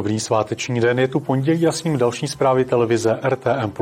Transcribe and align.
Dobrý 0.00 0.20
sváteční 0.20 0.80
den, 0.80 0.98
je 0.98 1.08
tu 1.08 1.20
pondělí 1.20 1.66
a 1.66 1.72
s 1.72 1.84
ním 1.84 1.98
další 1.98 2.28
zprávy 2.28 2.64
televize 2.64 3.20
RTM+. 3.28 3.72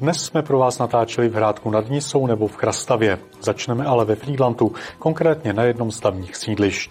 Dnes 0.00 0.24
jsme 0.24 0.42
pro 0.42 0.58
vás 0.58 0.78
natáčeli 0.78 1.28
v 1.28 1.34
Hrádku 1.34 1.70
nad 1.70 1.90
Nisou 1.90 2.26
nebo 2.26 2.48
v 2.48 2.56
Chrastavě. 2.56 3.18
Začneme 3.40 3.84
ale 3.84 4.04
ve 4.04 4.14
Frýdlantu, 4.14 4.72
konkrétně 4.98 5.52
na 5.52 5.62
jednom 5.62 5.90
z 5.90 6.00
tamních 6.00 6.36
sídlišť. 6.36 6.90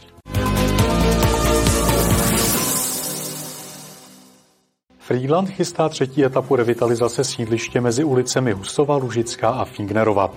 Friedland 5.00 5.50
chystá 5.50 5.90
třetí 5.90 6.26
etapu 6.26 6.56
revitalizace 6.56 7.24
sídliště 7.24 7.82
mezi 7.82 8.04
ulicemi 8.04 8.52
Husova, 8.52 8.96
Lužická 8.96 9.50
a 9.50 9.66
Fingnerova. 9.66 10.32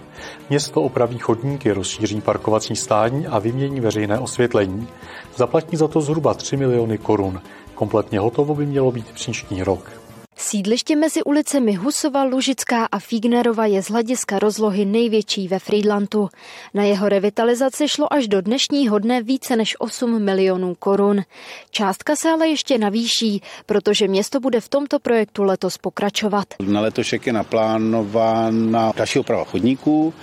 Město 0.50 0.82
opraví 0.82 1.18
chodníky, 1.18 1.72
rozšíří 1.72 2.20
parkovací 2.20 2.76
stání 2.76 3.26
a 3.26 3.38
vymění 3.38 3.80
veřejné 3.80 4.18
osvětlení. 4.18 4.88
Zaplatí 5.36 5.76
za 5.76 5.88
to 5.88 6.00
zhruba 6.00 6.34
3 6.34 6.56
miliony 6.56 6.98
korun. 6.98 7.40
Kompletně 7.80 8.18
hotovo 8.18 8.54
by 8.54 8.66
mělo 8.66 8.92
být 8.92 9.12
příští 9.12 9.62
rok. 9.62 9.90
Sídliště 10.36 10.96
mezi 10.96 11.22
ulicemi 11.22 11.74
Husova, 11.74 12.24
Lužická 12.24 12.84
a 12.84 12.98
Fignerova 12.98 13.66
je 13.66 13.82
z 13.82 13.90
hlediska 13.90 14.38
rozlohy 14.38 14.84
největší 14.84 15.48
ve 15.48 15.58
Friedlandu. 15.58 16.28
Na 16.74 16.82
jeho 16.82 17.08
revitalizaci 17.08 17.88
šlo 17.88 18.12
až 18.12 18.28
do 18.28 18.40
dnešního 18.40 18.98
dne 18.98 19.22
více 19.22 19.56
než 19.56 19.76
8 19.78 20.22
milionů 20.22 20.74
korun. 20.74 21.22
Částka 21.70 22.16
se 22.16 22.30
ale 22.30 22.48
ještě 22.48 22.78
navýší, 22.78 23.42
protože 23.66 24.08
město 24.08 24.40
bude 24.40 24.60
v 24.60 24.68
tomto 24.68 24.98
projektu 24.98 25.42
letos 25.42 25.78
pokračovat. 25.78 26.44
Na 26.60 26.80
letošek 26.80 27.26
je 27.26 27.32
naplánována 27.32 28.92
další 28.96 29.18
oprava 29.18 29.44
chodníků, 29.44 30.14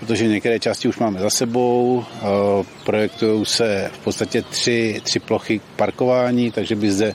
protože 0.00 0.26
některé 0.28 0.58
části 0.58 0.88
už 0.88 0.98
máme 0.98 1.20
za 1.20 1.30
sebou. 1.30 2.04
Projektují 2.84 3.46
se 3.46 3.90
v 3.94 3.98
podstatě 3.98 4.42
tři, 4.42 5.00
tři 5.04 5.20
plochy 5.20 5.60
parkování, 5.76 6.50
takže 6.50 6.76
by 6.76 6.92
zde 6.92 7.14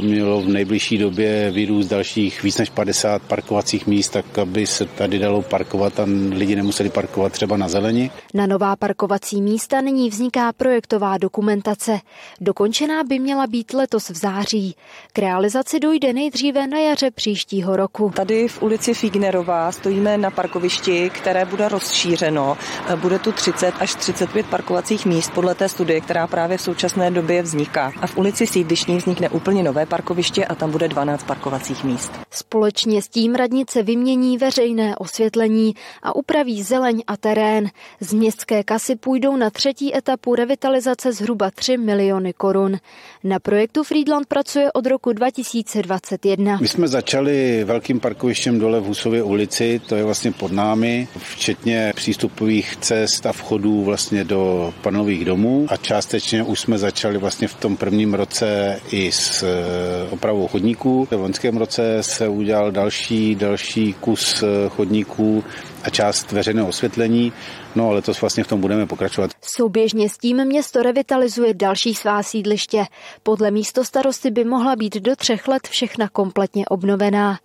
mělo 0.00 0.42
v 0.42 0.48
nejbližší 0.48 0.98
době 0.98 1.50
vyrůst 1.50 1.90
dalších 1.90 2.42
víc 2.42 2.58
než 2.58 2.70
50 2.70 3.22
parkovacích 3.22 3.86
míst, 3.86 4.08
tak 4.08 4.38
aby 4.38 4.66
se 4.66 4.84
tady 4.84 5.18
dalo 5.18 5.42
parkovat 5.42 6.00
a 6.00 6.06
lidi 6.30 6.56
nemuseli 6.56 6.90
parkovat 6.90 7.32
třeba 7.32 7.56
na 7.56 7.68
zeleni. 7.68 8.10
Na 8.34 8.46
nová 8.46 8.76
parkovací 8.76 9.42
místa 9.42 9.80
nyní 9.80 10.10
vzniká 10.10 10.52
projektová 10.52 11.18
dokumentace. 11.18 11.98
Dokončená 12.40 13.04
by 13.04 13.18
měla 13.18 13.46
být 13.46 13.72
letos 13.74 14.10
v 14.10 14.16
září. 14.16 14.74
K 15.12 15.18
realizaci 15.18 15.80
dojde 15.80 16.12
nejdříve 16.12 16.66
na 16.66 16.78
jaře 16.78 17.10
příštího 17.10 17.76
roku. 17.76 18.12
Tady 18.16 18.48
v 18.48 18.62
ulici 18.62 18.94
Fignerová 18.94 19.72
stojíme 19.72 20.18
na 20.18 20.30
parkovišti, 20.30 21.10
které 21.10 21.44
bude 21.44 21.68
rozšířeno. 21.68 22.56
Eh, 22.88 22.96
bude 22.96 23.18
tu 23.18 23.32
30 23.32 23.74
až 23.80 23.94
35 23.94 24.46
parkovacích 24.46 25.06
míst 25.06 25.32
podle 25.32 25.54
té 25.54 25.68
studie, 25.68 26.00
která 26.00 26.26
právě 26.26 26.58
v 26.58 26.62
současné 26.62 27.10
době 27.10 27.42
vzniká. 27.42 27.92
A 28.00 28.06
v 28.06 28.16
ulici 28.16 28.46
Sídlišní 28.46 28.96
vznikne 28.96 29.28
úplně 29.34 29.62
nové 29.62 29.86
parkoviště 29.86 30.44
a 30.44 30.54
tam 30.54 30.70
bude 30.70 30.88
12 30.88 31.24
parkovacích 31.24 31.84
míst. 31.84 32.12
Společně 32.30 33.02
s 33.02 33.08
tím 33.08 33.34
radnice 33.34 33.82
vymění 33.82 34.38
veřejné 34.38 34.96
osvětlení 34.96 35.74
a 36.02 36.16
upraví 36.16 36.62
zeleň 36.62 37.02
a 37.06 37.16
terén. 37.16 37.70
Z 38.00 38.12
městské 38.12 38.64
kasy 38.64 38.96
půjdou 38.96 39.36
na 39.36 39.50
třetí 39.50 39.96
etapu 39.96 40.34
revitalizace 40.34 41.12
zhruba 41.12 41.50
3 41.50 41.76
miliony 41.76 42.32
korun. 42.32 42.76
Na 43.24 43.38
projektu 43.38 43.84
Friedland 43.84 44.26
pracuje 44.26 44.72
od 44.72 44.86
roku 44.86 45.12
2021. 45.12 46.58
My 46.60 46.68
jsme 46.68 46.88
začali 46.88 47.64
velkým 47.64 48.00
parkovištěm 48.00 48.58
dole 48.58 48.80
v 48.80 48.84
Husově 48.84 49.22
ulici, 49.22 49.80
to 49.86 49.96
je 49.96 50.04
vlastně 50.04 50.32
pod 50.32 50.52
námi, 50.52 51.08
včetně 51.18 51.92
přístupových 51.96 52.76
cest 52.76 53.26
a 53.26 53.32
vchodů 53.32 53.84
vlastně 53.84 54.24
do 54.24 54.74
panelových 54.82 55.24
domů 55.24 55.66
a 55.68 55.76
částečně 55.76 56.42
už 56.42 56.60
jsme 56.60 56.78
začali 56.78 57.18
vlastně 57.18 57.48
v 57.48 57.54
tom 57.54 57.76
prvním 57.76 58.14
roce 58.14 58.80
i 58.90 59.12
s 59.12 59.23
s 59.24 59.42
eh, 59.42 60.08
opravou 60.10 60.48
chodníků. 60.48 61.08
V 61.10 61.12
loňském 61.12 61.56
roce 61.56 62.02
se 62.02 62.28
udělal 62.28 62.72
další, 62.72 63.34
další 63.34 63.92
kus 63.92 64.42
eh, 64.42 64.68
chodníků 64.68 65.44
a 65.82 65.90
část 65.90 66.32
veřejného 66.32 66.68
osvětlení. 66.68 67.32
No 67.74 67.86
ale 67.86 67.94
letos 67.94 68.20
vlastně 68.20 68.44
v 68.44 68.48
tom 68.48 68.60
budeme 68.60 68.86
pokračovat. 68.86 69.30
Souběžně 69.42 70.08
s 70.08 70.18
tím 70.18 70.44
město 70.44 70.82
revitalizuje 70.82 71.54
další 71.54 71.94
svá 71.94 72.22
sídliště. 72.22 72.84
Podle 73.22 73.50
místo 73.50 73.84
starosty 73.84 74.30
by 74.30 74.44
mohla 74.44 74.76
být 74.76 74.96
do 74.96 75.16
třech 75.16 75.48
let 75.48 75.68
všechna 75.68 76.08
kompletně 76.08 76.66
obnovená. 76.66 77.38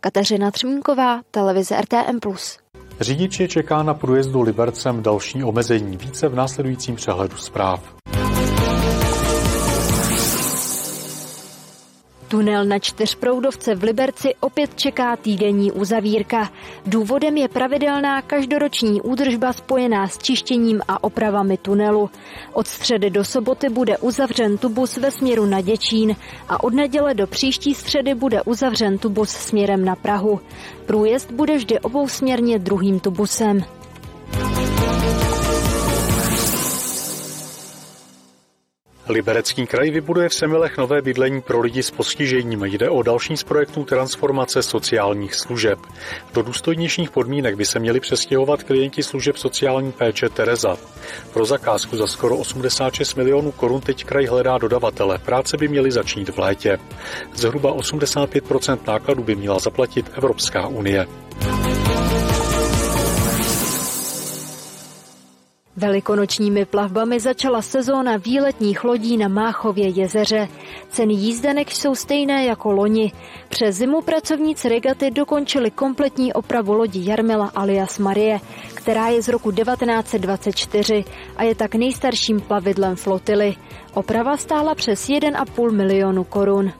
Kateřina 0.00 0.50
Třmínková, 0.50 1.20
televize 1.30 1.80
RTM+. 1.80 2.18
Řidiči 3.00 3.48
čeká 3.48 3.82
na 3.82 3.94
průjezdu 3.94 4.42
Libercem 4.42 5.02
další 5.02 5.44
omezení. 5.44 5.96
Více 5.96 6.28
v 6.28 6.34
následujícím 6.34 6.96
přehledu 6.96 7.36
zpráv. 7.36 7.95
Tunel 12.28 12.64
na 12.64 12.78
čtyřproudovce 12.78 13.74
v 13.74 13.82
Liberci 13.82 14.34
opět 14.40 14.74
čeká 14.74 15.16
týdenní 15.16 15.72
uzavírka. 15.72 16.50
Důvodem 16.86 17.36
je 17.36 17.48
pravidelná 17.48 18.22
každoroční 18.22 19.00
údržba 19.00 19.52
spojená 19.52 20.08
s 20.08 20.18
čištěním 20.18 20.80
a 20.88 21.04
opravami 21.04 21.56
tunelu. 21.56 22.10
Od 22.52 22.66
středy 22.66 23.10
do 23.10 23.24
soboty 23.24 23.68
bude 23.68 23.98
uzavřen 23.98 24.58
tubus 24.58 24.96
ve 24.96 25.10
směru 25.10 25.46
na 25.46 25.60
Děčín 25.60 26.16
a 26.48 26.64
od 26.64 26.74
neděle 26.74 27.14
do 27.14 27.26
příští 27.26 27.74
středy 27.74 28.14
bude 28.14 28.42
uzavřen 28.42 28.98
tubus 28.98 29.30
směrem 29.30 29.84
na 29.84 29.96
Prahu. 29.96 30.40
Průjezd 30.86 31.30
bude 31.30 31.56
vždy 31.56 31.80
obousměrně 31.80 32.58
druhým 32.58 33.00
tubusem. 33.00 33.75
Liberecký 39.08 39.66
kraj 39.66 39.90
vybuduje 39.90 40.28
v 40.28 40.34
Semilech 40.34 40.78
nové 40.78 41.02
bydlení 41.02 41.42
pro 41.42 41.60
lidi 41.60 41.82
s 41.82 41.90
postižením. 41.90 42.64
Jde 42.64 42.90
o 42.90 43.02
další 43.02 43.36
z 43.36 43.44
projektů 43.44 43.84
transformace 43.84 44.62
sociálních 44.62 45.34
služeb. 45.34 45.78
Do 46.34 46.42
důstojnějších 46.42 47.10
podmínek 47.10 47.56
by 47.56 47.64
se 47.64 47.78
měli 47.78 48.00
přestěhovat 48.00 48.62
klienti 48.62 49.02
služeb 49.02 49.36
sociální 49.36 49.92
péče 49.92 50.28
Tereza. 50.28 50.76
Pro 51.32 51.44
zakázku 51.44 51.96
za 51.96 52.06
skoro 52.06 52.36
86 52.36 53.14
milionů 53.14 53.52
korun 53.52 53.80
teď 53.80 54.04
kraj 54.04 54.26
hledá 54.26 54.58
dodavatele. 54.58 55.18
Práce 55.18 55.56
by 55.56 55.68
měly 55.68 55.90
začít 55.90 56.28
v 56.28 56.38
létě. 56.38 56.78
Zhruba 57.34 57.72
85 57.72 58.44
nákladů 58.86 59.22
by 59.22 59.34
měla 59.34 59.58
zaplatit 59.58 60.10
Evropská 60.16 60.66
unie. 60.66 61.06
Velikonočními 65.78 66.64
plavbami 66.64 67.20
začala 67.20 67.62
sezóna 67.62 68.16
výletních 68.16 68.84
lodí 68.84 69.16
na 69.16 69.28
Máchově 69.28 69.88
jezeře. 69.88 70.48
Ceny 70.88 71.14
jízdenek 71.14 71.70
jsou 71.70 71.94
stejné 71.94 72.44
jako 72.44 72.72
loni. 72.72 73.12
Přes 73.48 73.76
zimu 73.76 74.02
pracovníci 74.02 74.68
regaty 74.68 75.10
dokončili 75.10 75.70
kompletní 75.70 76.32
opravu 76.32 76.72
lodi 76.72 77.10
Jarmila 77.10 77.52
alias 77.54 77.98
Marie, 77.98 78.40
která 78.74 79.08
je 79.08 79.22
z 79.22 79.28
roku 79.28 79.52
1924 79.52 81.04
a 81.36 81.42
je 81.42 81.54
tak 81.54 81.74
nejstarším 81.74 82.40
plavidlem 82.40 82.96
flotily. 82.96 83.56
Oprava 83.94 84.36
stála 84.36 84.74
přes 84.74 85.08
1,5 85.08 85.72
milionu 85.72 86.24
korun. 86.24 86.72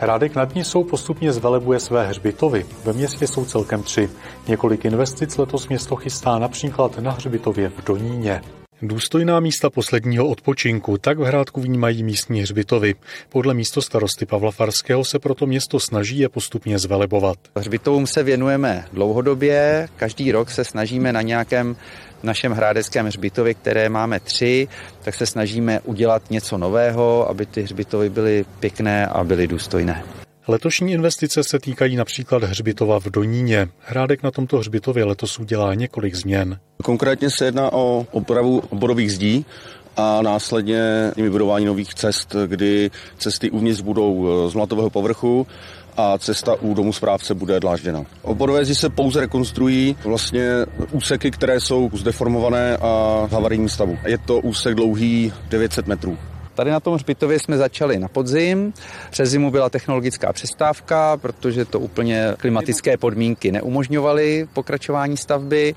Hrádek 0.00 0.34
nad 0.34 0.54
Nisou 0.54 0.84
postupně 0.84 1.32
zvelebuje 1.32 1.80
své 1.80 2.06
hřbitovy. 2.06 2.66
Ve 2.84 2.92
městě 2.92 3.26
jsou 3.26 3.44
celkem 3.44 3.82
tři. 3.82 4.10
Několik 4.48 4.84
investic 4.84 5.36
letos 5.36 5.68
město 5.68 5.96
chystá 5.96 6.38
například 6.38 6.98
na 6.98 7.10
hřbitově 7.10 7.68
v 7.68 7.84
Doníně. 7.84 8.42
Důstojná 8.82 9.40
místa 9.40 9.70
posledního 9.70 10.28
odpočinku, 10.28 10.98
tak 10.98 11.18
v 11.18 11.22
Hrádku 11.22 11.60
vnímají 11.60 12.02
místní 12.02 12.40
hřbitovy. 12.42 12.94
Podle 13.28 13.54
místo 13.54 13.82
starosty 13.82 14.26
Pavla 14.26 14.50
Farského 14.50 15.04
se 15.04 15.18
proto 15.18 15.46
město 15.46 15.80
snaží 15.80 16.18
je 16.18 16.28
postupně 16.28 16.78
zvelebovat. 16.78 17.38
Hřbitovům 17.56 18.06
se 18.06 18.22
věnujeme 18.22 18.84
dlouhodobě, 18.92 19.88
každý 19.96 20.32
rok 20.32 20.50
se 20.50 20.64
snažíme 20.64 21.12
na 21.12 21.22
nějakém 21.22 21.76
našem 22.22 22.52
hrádeckém 22.52 23.06
hřbitově, 23.06 23.54
které 23.54 23.88
máme 23.88 24.20
tři, 24.20 24.68
tak 25.02 25.14
se 25.14 25.26
snažíme 25.26 25.80
udělat 25.80 26.30
něco 26.30 26.58
nového, 26.58 27.30
aby 27.30 27.46
ty 27.46 27.62
hřbitovy 27.62 28.10
byly 28.10 28.44
pěkné 28.60 29.06
a 29.06 29.24
byly 29.24 29.46
důstojné. 29.46 30.04
Letošní 30.50 30.92
investice 30.92 31.44
se 31.44 31.58
týkají 31.58 31.96
například 31.96 32.44
hřbitova 32.44 33.00
v 33.00 33.04
Doníně. 33.04 33.68
Hrádek 33.78 34.22
na 34.22 34.30
tomto 34.30 34.58
hřbitově 34.58 35.04
letos 35.04 35.38
udělá 35.38 35.74
několik 35.74 36.14
změn. 36.14 36.58
Konkrétně 36.82 37.30
se 37.30 37.44
jedná 37.44 37.72
o 37.72 38.06
opravu 38.10 38.62
oborových 38.70 39.12
zdí, 39.12 39.46
a 39.96 40.22
následně 40.22 41.12
vybudování 41.16 41.64
nových 41.64 41.94
cest, 41.94 42.36
kdy 42.46 42.90
cesty 43.18 43.50
uvnitř 43.50 43.80
budou 43.80 44.28
z 44.48 44.54
mlatového 44.54 44.90
povrchu 44.90 45.46
a 45.96 46.18
cesta 46.18 46.54
u 46.54 46.74
domu 46.74 46.92
správce 46.92 47.34
bude 47.34 47.60
dlážděna. 47.60 48.04
Oborové 48.22 48.64
zdi 48.64 48.74
se 48.74 48.88
pouze 48.88 49.20
rekonstruují 49.20 49.96
vlastně 50.04 50.50
úseky, 50.92 51.30
které 51.30 51.60
jsou 51.60 51.90
zdeformované 51.92 52.76
a 52.76 53.24
v 53.26 53.32
havarijním 53.32 53.68
stavu. 53.68 53.98
Je 54.06 54.18
to 54.18 54.38
úsek 54.38 54.74
dlouhý 54.74 55.32
900 55.48 55.86
metrů. 55.86 56.18
Tady 56.58 56.70
na 56.70 56.80
tom 56.80 56.94
hřbitově 56.94 57.38
jsme 57.38 57.56
začali 57.56 57.98
na 57.98 58.08
podzim. 58.08 58.72
Přes 59.10 59.30
zimu 59.30 59.50
byla 59.50 59.70
technologická 59.70 60.32
přestávka, 60.32 61.16
protože 61.16 61.64
to 61.64 61.80
úplně 61.80 62.34
klimatické 62.38 62.96
podmínky 62.96 63.52
neumožňovaly 63.52 64.48
pokračování 64.52 65.16
stavby 65.16 65.74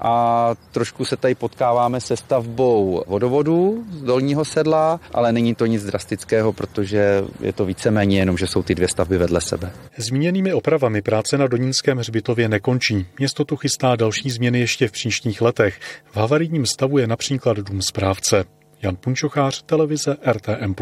a 0.00 0.50
trošku 0.72 1.04
se 1.04 1.16
tady 1.16 1.34
potkáváme 1.34 2.00
se 2.00 2.16
stavbou 2.16 3.04
vodovodu 3.06 3.84
z 3.90 4.02
dolního 4.02 4.44
sedla, 4.44 5.00
ale 5.12 5.32
není 5.32 5.54
to 5.54 5.66
nic 5.66 5.84
drastického, 5.84 6.52
protože 6.52 7.24
je 7.40 7.52
to 7.52 7.64
víceméně 7.64 8.18
jenom, 8.18 8.38
že 8.38 8.46
jsou 8.46 8.62
ty 8.62 8.74
dvě 8.74 8.88
stavby 8.88 9.18
vedle 9.18 9.40
sebe. 9.40 9.72
Zmíněnými 9.96 10.52
opravami 10.52 11.02
práce 11.02 11.38
na 11.38 11.46
Donínském 11.46 11.98
hřbitově 11.98 12.48
nekončí. 12.48 13.06
Město 13.18 13.44
tu 13.44 13.56
chystá 13.56 13.96
další 13.96 14.30
změny 14.30 14.60
ještě 14.60 14.88
v 14.88 14.92
příštích 14.92 15.42
letech. 15.42 15.80
V 16.12 16.16
havarijním 16.16 16.66
stavu 16.66 16.98
je 16.98 17.06
například 17.06 17.56
dům 17.56 17.82
správce. 17.82 18.44
Jan 18.84 18.96
Punčochář, 18.96 19.62
televize 19.62 20.16
RTM+. 20.32 20.74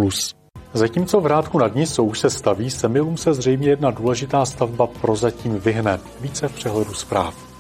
Zatímco 0.73 1.21
v 1.21 1.27
Rádku 1.27 1.59
nad 1.59 1.75
Nisou 1.75 2.07
už 2.07 2.19
se 2.19 2.31
staví, 2.31 2.71
Semilům 2.71 3.17
se 3.17 3.35
zřejmě 3.35 3.69
jedna 3.69 3.91
důležitá 3.91 4.47
stavba 4.47 4.87
prozatím 4.87 5.59
vyhne. 5.59 6.01
Více 6.21 6.49
v 6.49 6.55
přehledu 6.55 6.95
zpráv. 6.95 7.52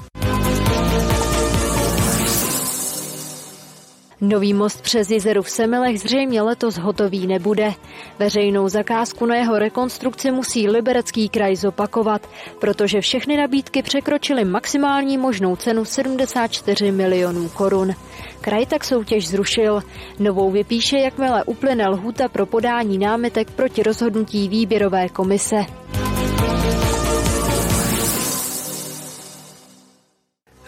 Nový 4.24 4.54
most 4.54 4.82
přes 4.82 5.10
jezeru 5.10 5.42
v 5.42 5.50
Semilech 5.50 6.00
zřejmě 6.00 6.42
letos 6.42 6.76
hotový 6.76 7.26
nebude. 7.26 7.72
Veřejnou 8.18 8.68
zakázku 8.68 9.26
na 9.26 9.36
jeho 9.36 9.58
rekonstrukci 9.58 10.30
musí 10.30 10.68
Liberecký 10.68 11.28
kraj 11.28 11.56
zopakovat, 11.56 12.28
protože 12.58 13.00
všechny 13.00 13.36
nabídky 13.36 13.82
překročily 13.82 14.44
maximální 14.44 15.18
možnou 15.18 15.56
cenu 15.56 15.84
74 15.84 16.92
milionů 16.92 17.48
korun. 17.48 17.92
Kraj 18.40 18.66
tak 18.66 18.84
soutěž 18.84 19.28
zrušil. 19.28 19.82
Novou 20.18 20.50
vypíše, 20.50 20.98
jakmile 20.98 21.44
uplyne 21.44 21.88
lhuta 21.88 22.28
pro 22.28 22.46
podání 22.46 22.98
námitek 22.98 23.50
proti 23.50 23.82
rozhodnutí 23.82 24.48
výběrové 24.48 25.08
komise. 25.08 25.56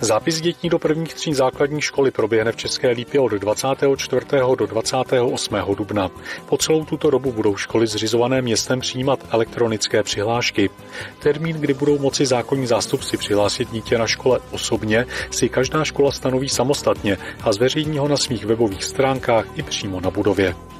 Zápis 0.04 0.40
dětí 0.40 0.68
do 0.68 0.78
prvních 0.78 1.14
tří 1.14 1.34
základní 1.34 1.80
školy 1.80 2.10
proběhne 2.10 2.52
v 2.52 2.56
České 2.56 2.90
Lípě 2.90 3.20
od 3.20 3.32
24. 3.32 4.26
do 4.58 4.66
28. 4.66 5.56
dubna. 5.76 6.10
Po 6.48 6.58
celou 6.58 6.84
tuto 6.84 7.10
dobu 7.10 7.32
budou 7.32 7.56
školy 7.56 7.86
zřizované 7.86 8.42
městem 8.42 8.80
přijímat 8.80 9.26
elektronické 9.30 10.02
přihlášky. 10.02 10.70
Termín, 11.18 11.56
kdy 11.56 11.74
budou 11.74 11.98
moci 11.98 12.26
zákonní 12.26 12.66
zástupci 12.66 13.16
přihlásit 13.16 13.70
dítě 13.70 13.98
na 13.98 14.06
škole 14.06 14.40
osobně, 14.50 15.06
si 15.30 15.48
každá 15.48 15.84
škola 15.84 16.12
stanoví 16.12 16.48
samostatně 16.48 17.18
a 17.42 17.52
zveřejní 17.52 17.98
ho 17.98 18.08
na 18.08 18.16
svých 18.16 18.44
webových 18.46 18.84
stránkách 18.84 19.44
i 19.54 19.62
přímo 19.62 20.00
na 20.00 20.10
budově. 20.10 20.73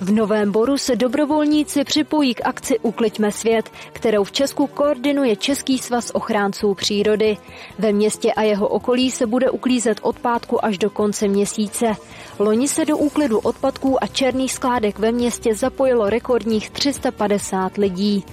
V 0.00 0.10
Novém 0.12 0.52
Boru 0.52 0.78
se 0.78 0.96
dobrovolníci 0.96 1.84
připojí 1.84 2.34
k 2.34 2.40
akci 2.46 2.78
Ukliďme 2.78 3.32
svět, 3.32 3.70
kterou 3.92 4.24
v 4.24 4.32
Česku 4.32 4.66
koordinuje 4.66 5.36
Český 5.36 5.78
svaz 5.78 6.10
ochránců 6.14 6.74
přírody. 6.74 7.36
Ve 7.78 7.92
městě 7.92 8.32
a 8.32 8.42
jeho 8.42 8.68
okolí 8.68 9.10
se 9.10 9.26
bude 9.26 9.50
uklízet 9.50 9.98
odpadku 10.02 10.64
až 10.64 10.78
do 10.78 10.90
konce 10.90 11.28
měsíce. 11.28 11.96
Loni 12.38 12.68
se 12.68 12.84
do 12.84 12.98
úklidu 12.98 13.38
odpadků 13.38 14.04
a 14.04 14.06
černých 14.06 14.52
skládek 14.52 14.98
ve 14.98 15.12
městě 15.12 15.54
zapojilo 15.54 16.10
rekordních 16.10 16.70
350 16.70 17.76
lidí. 17.76 18.24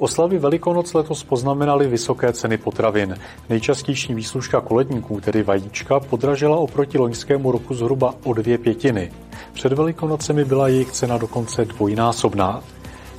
Oslavy 0.00 0.38
Velikonoc 0.38 0.94
letos 0.94 1.24
poznamenaly 1.24 1.88
vysoké 1.88 2.32
ceny 2.32 2.58
potravin. 2.58 3.16
Nejčastější 3.48 4.14
výslužka 4.14 4.60
koledníků, 4.60 5.20
tedy 5.20 5.42
vajíčka, 5.42 6.00
podražila 6.00 6.56
oproti 6.56 6.98
loňskému 6.98 7.52
roku 7.52 7.74
zhruba 7.74 8.14
o 8.24 8.32
dvě 8.32 8.58
pětiny. 8.58 9.12
Před 9.52 9.72
Velikonocemi 9.72 10.44
byla 10.44 10.68
jejich 10.68 10.92
cena 10.92 11.18
dokonce 11.18 11.64
dvojnásobná. 11.64 12.62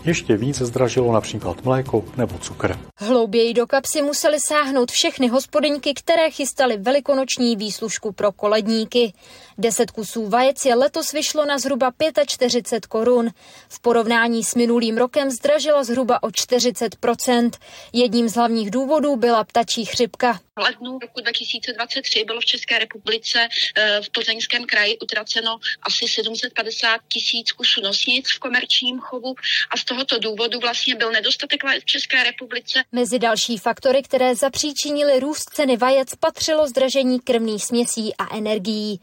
Ještě 0.05 0.37
víc 0.37 0.61
zdražilo 0.61 1.13
například 1.13 1.65
mléko 1.65 2.03
nebo 2.17 2.37
cukr. 2.37 2.77
Hlouběji 2.97 3.53
do 3.53 3.67
kapsy 3.67 4.01
museli 4.01 4.37
sáhnout 4.47 4.91
všechny 4.91 5.27
hospodyňky, 5.27 5.93
které 5.93 6.31
chystaly 6.31 6.77
velikonoční 6.77 7.55
výslužku 7.55 8.11
pro 8.11 8.31
koledníky. 8.31 9.13
Deset 9.61 9.91
kusů 9.91 10.29
vajec 10.29 10.65
je 10.65 10.75
letos 10.75 11.11
vyšlo 11.11 11.45
na 11.45 11.57
zhruba 11.57 11.91
45 12.25 12.85
korun. 12.85 13.29
V 13.69 13.79
porovnání 13.79 14.43
s 14.43 14.55
minulým 14.55 14.97
rokem 14.97 15.31
zdražila 15.31 15.83
zhruba 15.83 16.23
o 16.23 16.27
40% 16.27 17.51
Jedním 17.93 18.29
z 18.29 18.35
hlavních 18.35 18.71
důvodů 18.71 19.15
byla 19.15 19.43
ptačí 19.43 19.85
chřipka. 19.85 20.33
V 20.33 20.61
lednu 20.61 20.99
roku 20.99 21.21
2023 21.21 22.23
bylo 22.23 22.39
v 22.39 22.45
České 22.45 22.79
republice 22.79 23.47
eh, 23.77 24.01
v 24.01 24.09
Plzeňském 24.09 24.65
kraji 24.65 24.97
utraceno 24.99 25.59
asi 25.83 26.07
750 26.07 27.01
tisíc 27.07 27.51
kusů 27.51 27.81
nosnic 27.81 28.25
v 28.35 28.39
komerčním 28.39 28.99
chovu 28.99 29.35
a 29.69 29.77
z 29.77 29.83
tohoto 29.83 30.19
důvodu 30.19 30.59
vlastně 30.59 30.95
byl 30.95 31.11
nedostatek 31.11 31.63
v 31.63 31.85
České 31.85 32.23
republice. 32.23 32.83
Mezi 32.91 33.19
další 33.19 33.57
faktory, 33.57 34.03
které 34.03 34.35
zapříčinily 34.35 35.19
růst 35.19 35.49
ceny 35.53 35.77
vajec, 35.77 36.15
patřilo 36.15 36.67
zdražení 36.67 37.19
krmných 37.19 37.65
směsí 37.65 38.15
a 38.15 38.37
energií. 38.37 38.99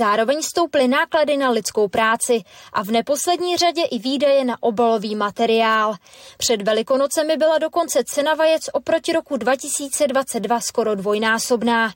Zároveň 0.00 0.42
stouply 0.42 0.88
náklady 0.88 1.36
na 1.36 1.50
lidskou 1.50 1.88
práci 1.88 2.42
a 2.72 2.82
v 2.84 2.90
neposlední 2.90 3.56
řadě 3.56 3.82
i 3.82 3.98
výdaje 3.98 4.44
na 4.44 4.56
obalový 4.60 5.14
materiál. 5.14 5.94
Před 6.38 6.62
Velikonocemi 6.62 7.36
byla 7.36 7.58
dokonce 7.58 8.02
cena 8.04 8.34
vajec 8.34 8.62
oproti 8.72 9.12
roku 9.12 9.36
2022 9.36 10.60
skoro 10.60 10.94
dvojnásobná. 10.94 11.92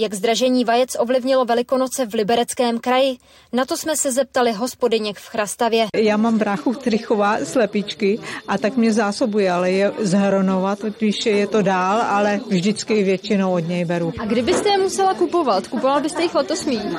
Jak 0.00 0.14
zdražení 0.14 0.64
vajec 0.64 0.96
ovlivnilo 0.98 1.44
Velikonoce 1.44 2.06
v 2.06 2.14
Libereckém 2.14 2.78
kraji? 2.78 3.16
Na 3.52 3.64
to 3.64 3.76
jsme 3.76 3.96
se 3.96 4.12
zeptali 4.12 4.52
hospodyněk 4.52 5.18
v 5.18 5.28
Chrastavě. 5.28 5.86
Já 5.94 6.16
mám 6.16 6.38
bráchu, 6.38 6.72
který 6.72 6.98
chová 6.98 7.38
slepičky 7.44 8.18
a 8.48 8.58
tak 8.58 8.76
mě 8.76 8.92
zásobuje, 8.92 9.52
ale 9.52 9.70
je 9.70 9.92
z 9.98 10.12
Hronova, 10.12 10.76
totiž 10.76 11.26
je 11.26 11.46
to 11.46 11.62
dál, 11.62 12.02
ale 12.02 12.40
vždycky 12.48 13.02
většinou 13.02 13.52
od 13.52 13.68
něj 13.68 13.84
beru. 13.84 14.12
A 14.18 14.24
kdybyste 14.24 14.68
je 14.68 14.78
musela 14.78 15.14
kupovat, 15.14 15.68
kupovala 15.68 16.00
byste 16.00 16.22
jich 16.22 16.34
letos 16.34 16.64
míň? 16.64 16.96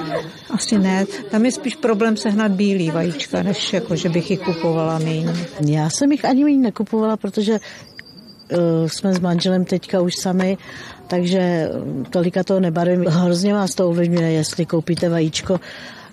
Asi 0.49 0.77
ne, 0.77 1.05
tam 1.31 1.45
je 1.45 1.51
spíš 1.51 1.75
problém 1.75 2.17
sehnat 2.17 2.51
bílý 2.51 2.91
vajíčka, 2.91 3.43
než 3.43 3.73
jako, 3.73 3.95
že 3.95 4.09
bych 4.09 4.31
jich 4.31 4.39
kupovala 4.39 4.99
míň. 4.99 5.29
Já 5.67 5.89
jsem 5.89 6.11
jich 6.11 6.25
ani 6.25 6.43
míň 6.43 6.61
nekupovala, 6.61 7.17
protože 7.17 7.53
uh, 7.53 8.87
jsme 8.87 9.13
s 9.13 9.19
manželem 9.19 9.65
teďka 9.65 10.01
už 10.01 10.15
sami 10.15 10.57
takže 11.09 11.69
tolika 12.09 12.43
to 12.43 12.59
nebarvím. 12.59 13.05
Hrozně 13.05 13.53
vás 13.53 13.75
to 13.75 13.89
ovlivňuje, 13.89 14.31
jestli 14.31 14.65
koupíte 14.65 15.09
vajíčko 15.09 15.59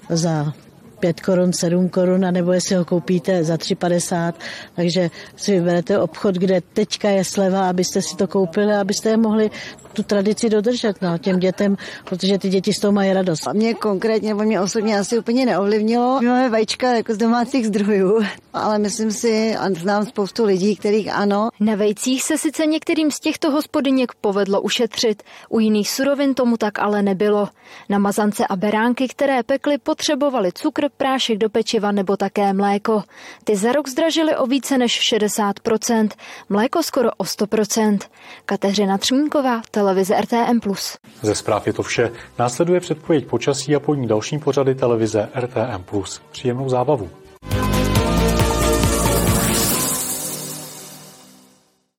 za 0.08 0.52
5 1.00 1.20
korun, 1.20 1.52
7 1.52 1.88
korun, 1.88 2.24
anebo 2.24 2.52
jestli 2.52 2.76
ho 2.76 2.84
koupíte 2.84 3.44
za 3.44 3.56
3,50. 3.56 4.32
Takže 4.76 5.10
si 5.36 5.52
vyberete 5.52 5.98
obchod, 5.98 6.34
kde 6.34 6.60
teďka 6.60 7.08
je 7.08 7.24
sleva, 7.24 7.68
abyste 7.68 8.02
si 8.02 8.16
to 8.16 8.26
koupili, 8.26 8.72
abyste 8.72 9.08
je 9.08 9.16
mohli 9.16 9.50
tu 9.96 10.02
tradici 10.02 10.50
dodržet 10.50 11.02
no, 11.02 11.18
těm 11.18 11.38
dětem, 11.38 11.76
protože 12.04 12.38
ty 12.38 12.48
děti 12.48 12.72
z 12.72 12.80
toho 12.80 12.92
mají 12.92 13.12
radost. 13.12 13.48
A 13.48 13.52
mě 13.52 13.74
konkrétně, 13.74 14.28
nebo 14.28 14.42
mě 14.42 14.60
osobně 14.60 14.98
asi 14.98 15.18
úplně 15.18 15.46
neovlivnilo. 15.46 16.20
My 16.20 16.26
máme 16.26 16.48
vajíčka 16.48 16.92
jako 16.92 17.14
z 17.14 17.16
domácích 17.16 17.66
zdrojů, 17.66 18.20
ale 18.52 18.78
myslím 18.78 19.10
si, 19.12 19.56
a 19.56 19.70
znám 19.70 20.06
spoustu 20.06 20.44
lidí, 20.44 20.76
kterých 20.76 21.12
ano. 21.12 21.48
Na 21.60 21.74
vejcích 21.74 22.22
se 22.22 22.38
sice 22.38 22.66
některým 22.66 23.10
z 23.10 23.20
těchto 23.20 23.50
hospodyněk 23.50 24.12
povedlo 24.20 24.60
ušetřit, 24.60 25.22
u 25.48 25.60
jiných 25.60 25.90
surovin 25.90 26.34
tomu 26.34 26.56
tak 26.56 26.78
ale 26.78 27.02
nebylo. 27.02 27.48
Na 27.88 27.98
mazance 27.98 28.46
a 28.46 28.56
beránky, 28.56 29.08
které 29.08 29.42
pekly, 29.42 29.78
potřebovali 29.78 30.52
cukr, 30.52 30.85
prášek 30.88 31.38
do 31.38 31.48
pečiva 31.48 31.92
nebo 31.92 32.16
také 32.16 32.52
mléko. 32.52 33.02
Ty 33.44 33.56
za 33.56 33.72
rok 33.72 33.88
zdražily 33.88 34.36
o 34.36 34.46
více 34.46 34.78
než 34.78 35.12
60%, 35.12 36.08
mléko 36.48 36.82
skoro 36.82 37.10
o 37.16 37.24
100%. 37.24 37.98
Kateřina 38.46 38.98
Třmínková, 38.98 39.62
televize 39.70 40.20
RTM+. 40.20 40.60
Ze 41.22 41.34
zpráv 41.34 41.66
je 41.66 41.72
to 41.72 41.82
vše. 41.82 42.12
Následuje 42.38 42.80
předpověď 42.80 43.26
počasí 43.26 43.76
a 43.76 43.80
po 43.80 43.94
ní 43.94 44.06
další 44.06 44.38
pořady 44.38 44.74
televize 44.74 45.28
RTM+. 45.34 45.84
Příjemnou 46.30 46.68
zábavu. 46.68 47.10